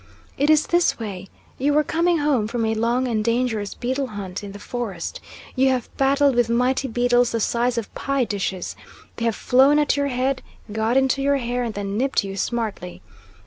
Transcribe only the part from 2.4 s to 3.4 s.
from a long and